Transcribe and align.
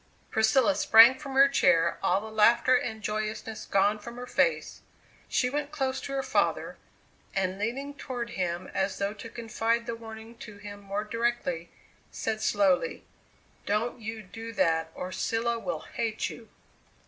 Priscilla 0.31 0.73
sprang 0.73 1.19
from 1.19 1.33
her 1.35 1.47
chair, 1.47 1.99
all 2.01 2.19
the 2.21 2.31
laughter 2.35 2.73
and 2.73 3.03
joyousness 3.03 3.67
gone 3.67 3.99
from 3.99 4.15
her 4.15 4.25
face. 4.25 4.81
She 5.29 5.47
went 5.47 5.71
close 5.71 6.01
to 6.01 6.13
her 6.13 6.23
father, 6.23 6.77
and 7.35 7.59
leaning 7.59 7.93
toward 7.93 8.31
him 8.31 8.65
as 8.73 8.97
though 8.97 9.13
to 9.13 9.29
confide 9.29 9.85
the 9.85 9.93
warning 9.95 10.39
to 10.39 10.57
him 10.57 10.79
more 10.81 11.03
directly, 11.03 11.69
said 12.09 12.41
slowly: 12.41 13.05
"Don't 13.67 14.01
you 14.01 14.23
do 14.23 14.51
that 14.53 14.89
or 14.95 15.11
Cilla 15.11 15.59
will 15.59 15.81
hate 15.81 16.31
you!" 16.31 16.49